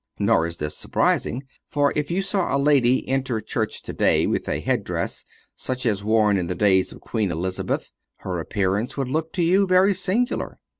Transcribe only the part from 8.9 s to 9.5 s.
would look to